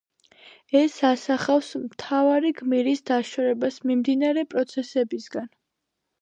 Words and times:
ეს 0.77 0.93
ასახავს 1.09 1.69
მთავარი 1.83 2.51
გმირის 2.61 3.05
დაშორებას 3.11 3.79
მიმდინარე 3.91 4.47
პროცესებისგან. 4.55 5.49